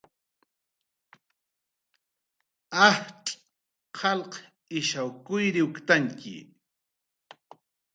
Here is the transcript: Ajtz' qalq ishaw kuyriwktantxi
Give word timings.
Ajtz' 2.87 3.37
qalq 3.99 4.31
ishaw 4.79 5.09
kuyriwktantxi 5.25 6.37